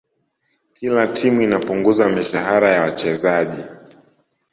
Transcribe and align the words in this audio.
kila 0.73 1.07
timu 1.07 1.41
inapunguza 1.41 2.09
mishahara 2.09 2.69
ya 2.73 2.81
wachezaji 2.81 3.61